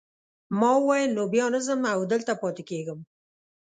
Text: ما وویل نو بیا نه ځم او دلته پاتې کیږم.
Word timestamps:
ما 0.59 0.71
وویل 0.77 1.09
نو 1.17 1.23
بیا 1.33 1.45
نه 1.53 1.59
ځم 1.65 1.81
او 1.93 1.99
دلته 2.11 2.31
پاتې 2.41 2.63
کیږم. 2.69 2.99